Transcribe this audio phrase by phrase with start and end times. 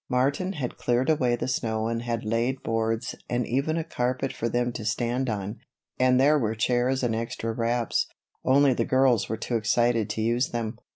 [0.09, 4.49] Martin had cleared away the snow and had laid boards and even a carpet for
[4.49, 5.59] them to stand on,
[5.99, 8.07] and there were chairs and extra wraps,
[8.43, 10.75] only the girls were too excited to use them.